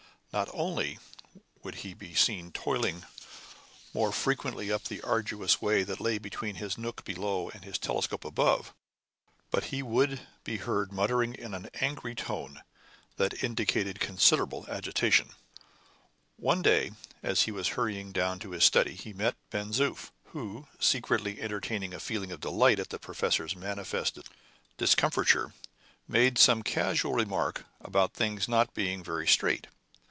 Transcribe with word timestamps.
Not 0.33 0.47
only 0.53 0.97
would 1.61 1.75
he 1.83 1.93
be 1.93 2.15
seen 2.15 2.53
toiling 2.53 3.03
more 3.93 4.13
frequently 4.13 4.71
up 4.71 4.85
the 4.85 5.01
arduous 5.01 5.61
way 5.61 5.83
that 5.83 5.99
lay 5.99 6.19
between 6.19 6.55
his 6.55 6.77
nook 6.77 7.03
below 7.03 7.49
and 7.49 7.65
his 7.65 7.77
telescope 7.77 8.23
above, 8.23 8.73
but 9.49 9.65
he 9.75 9.83
would 9.83 10.21
be 10.45 10.55
heard 10.55 10.93
muttering 10.93 11.33
in 11.33 11.53
an 11.53 11.69
angry 11.81 12.15
tone 12.15 12.63
that 13.17 13.43
indicated 13.43 13.99
considerable 13.99 14.65
agitation. 14.69 15.31
One 16.37 16.61
day, 16.61 16.91
as 17.21 17.41
he 17.41 17.51
was 17.51 17.67
hurrying 17.75 18.13
down 18.13 18.39
to 18.39 18.51
his 18.51 18.63
study, 18.63 18.95
he 18.95 19.11
met 19.11 19.35
Ben 19.49 19.73
Zoof, 19.73 20.11
who, 20.27 20.65
secretly 20.79 21.41
entertaining 21.41 21.93
a 21.93 21.99
feeling 21.99 22.31
of 22.31 22.39
delight 22.39 22.79
at 22.79 22.89
the 22.89 22.99
professor's 22.99 23.53
manifest 23.57 24.17
discomfiture, 24.77 25.53
made 26.07 26.37
some 26.37 26.63
casual 26.63 27.15
remark 27.15 27.65
about 27.81 28.13
things 28.13 28.47
not 28.47 28.73
being 28.73 29.03
very 29.03 29.27
straight. 29.27 29.67